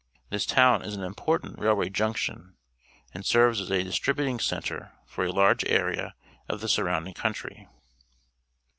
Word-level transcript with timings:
This 0.31 0.47
town 0.47 0.81
is 0.81 0.95
an 0.95 1.03
important 1.03 1.59
railway 1.59 1.89
junction 1.91 2.55
and 3.13 3.23
serves 3.23 3.61
as 3.61 3.69
a 3.69 3.83
distributing 3.83 4.39
centre 4.39 4.93
for 5.05 5.23
a 5.25 5.31
large 5.31 5.63
area 5.65 6.15
of 6.49 6.59
the 6.59 6.67
surrounding 6.67 7.13
country. 7.13 7.67